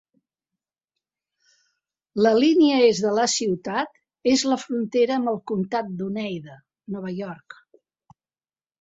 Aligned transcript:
La 2.27 2.31
línia 2.45 2.79
est 2.87 3.03
de 3.07 3.13
la 3.19 3.27
ciutat 3.35 4.03
és 4.35 4.49
la 4.55 4.59
frontera 4.65 5.21
amb 5.23 5.35
el 5.35 5.41
comtat 5.55 5.95
d'Oneida, 6.01 6.61
Nova 6.97 7.17
York. 7.23 7.63